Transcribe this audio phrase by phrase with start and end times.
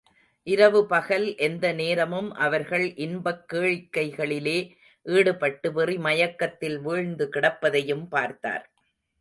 [0.47, 4.57] இரவு பகல் எந்த நேரமும் அவர்கள் இன்பக் கேளிக்கைகளிலே
[5.05, 8.65] ஈடுபட்டு வெறி மயக்கத்தில் வீழ்ந்துகிடப்பதையும் பார்த்தார்.